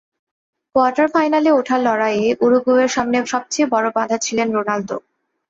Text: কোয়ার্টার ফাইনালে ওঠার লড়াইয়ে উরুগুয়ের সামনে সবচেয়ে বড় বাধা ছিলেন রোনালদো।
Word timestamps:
কোয়ার্টার 0.75 1.07
ফাইনালে 1.13 1.49
ওঠার 1.51 1.79
লড়াইয়ে 1.81 2.27
উরুগুয়ের 2.41 2.89
সামনে 2.95 3.17
সবচেয়ে 3.25 3.71
বড় 3.73 3.87
বাধা 3.97 4.17
ছিলেন 4.25 4.47
রোনালদো। 4.51 4.97